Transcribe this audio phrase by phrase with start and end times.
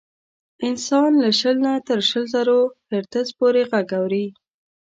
[0.67, 1.57] انسان له شل
[1.87, 2.59] تر شل زرو
[2.91, 4.25] هرتز پورې غږ اوري.